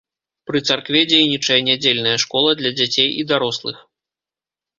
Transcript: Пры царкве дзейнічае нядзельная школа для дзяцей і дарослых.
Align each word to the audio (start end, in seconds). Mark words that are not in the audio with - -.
Пры 0.51 0.59
царкве 0.69 1.01
дзейнічае 1.11 1.57
нядзельная 1.69 2.15
школа 2.25 2.57
для 2.63 2.71
дзяцей 2.79 3.09
і 3.19 3.27
дарослых. 3.35 3.77